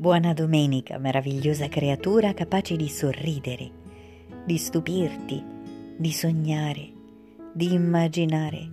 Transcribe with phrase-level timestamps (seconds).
[0.00, 3.70] Buona domenica, meravigliosa creatura capace di sorridere,
[4.46, 5.44] di stupirti,
[5.94, 6.90] di sognare,
[7.52, 8.66] di immaginare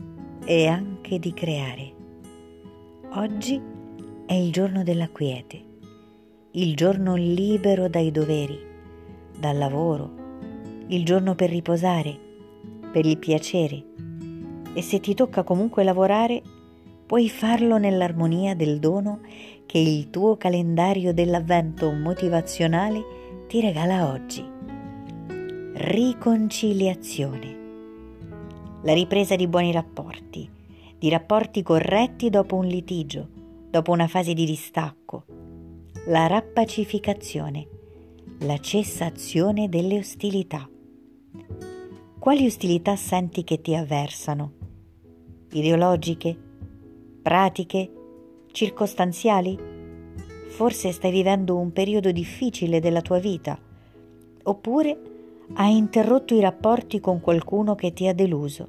[0.46, 1.92] e anche di creare.
[3.16, 3.62] Oggi
[4.26, 5.62] è il giorno della quiete,
[6.52, 8.58] il giorno libero dai doveri,
[9.38, 10.10] dal lavoro,
[10.88, 12.18] il giorno per riposare,
[12.90, 13.84] per il piacere.
[14.74, 16.42] E se ti tocca comunque lavorare,
[17.06, 19.20] puoi farlo nell'armonia del dono
[19.68, 24.44] che il tuo calendario dell'avvento motivazionale ti regala oggi.
[25.74, 27.56] Riconciliazione.
[28.82, 30.50] La ripresa di buoni rapporti,
[30.98, 33.30] di rapporti corretti dopo un litigio,
[33.70, 35.26] dopo una fase di distacco.
[36.08, 37.68] La rappacificazione,
[38.40, 40.68] la cessazione delle ostilità.
[42.18, 44.54] Quali ostilità senti che ti avversano?
[45.52, 46.46] Ideologiche?
[47.28, 47.92] pratiche,
[48.58, 49.56] circostanziali?
[50.48, 53.56] Forse stai vivendo un periodo difficile della tua vita,
[54.44, 55.00] oppure
[55.54, 58.68] hai interrotto i rapporti con qualcuno che ti ha deluso,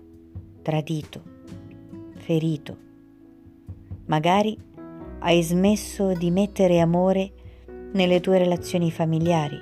[0.60, 1.22] tradito,
[2.16, 2.76] ferito.
[4.04, 4.58] Magari
[5.20, 7.32] hai smesso di mettere amore
[7.92, 9.58] nelle tue relazioni familiari.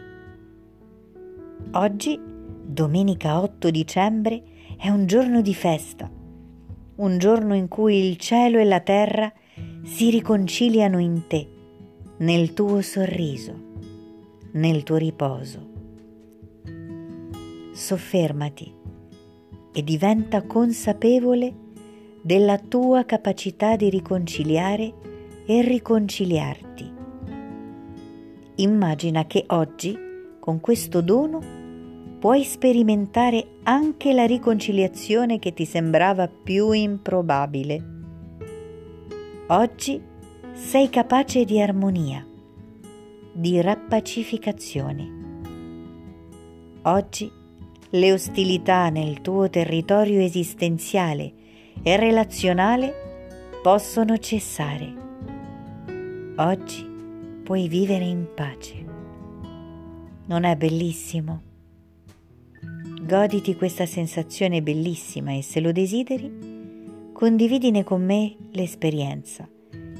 [1.70, 4.42] Oggi, domenica 8 dicembre,
[4.76, 6.10] è un giorno di festa
[6.96, 9.30] un giorno in cui il cielo e la terra
[9.86, 11.46] si riconciliano in te,
[12.18, 13.54] nel tuo sorriso,
[14.54, 15.64] nel tuo riposo.
[17.72, 18.74] Soffermati
[19.72, 21.54] e diventa consapevole
[22.20, 24.92] della tua capacità di riconciliare
[25.46, 26.92] e riconciliarti.
[28.56, 29.96] Immagina che oggi,
[30.40, 31.40] con questo dono,
[32.18, 37.95] puoi sperimentare anche la riconciliazione che ti sembrava più improbabile.
[39.48, 40.02] Oggi
[40.54, 42.26] sei capace di armonia,
[43.32, 45.12] di rappacificazione.
[46.82, 47.30] Oggi
[47.90, 51.32] le ostilità nel tuo territorio esistenziale
[51.80, 52.92] e relazionale
[53.62, 54.92] possono cessare.
[56.38, 56.84] Oggi
[57.44, 58.84] puoi vivere in pace.
[60.26, 61.42] Non è bellissimo?
[63.00, 66.55] Goditi questa sensazione bellissima e se lo desideri,
[67.16, 69.48] condividine con me l'esperienza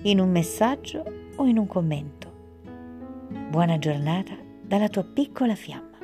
[0.03, 1.03] in un messaggio
[1.37, 2.31] o in un commento.
[3.49, 5.97] Buona giornata dalla tua piccola fiamma.